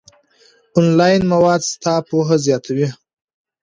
آنلاین 0.77 1.21
مواد 1.31 1.61
ستا 1.71 1.93
پوهه 2.07 2.37
زیاتوي. 2.45 2.87